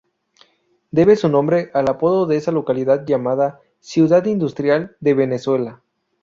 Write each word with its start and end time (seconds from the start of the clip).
Debe 0.89 1.15
su 1.15 1.29
nombre 1.29 1.69
al 1.75 1.87
apodo 1.87 2.25
de 2.25 2.35
esa 2.35 2.51
localidad 2.51 3.05
llamada 3.05 3.61
"Ciudad 3.81 4.25
industrial 4.25 4.97
de 4.99 5.13
Venezuela". 5.13 5.83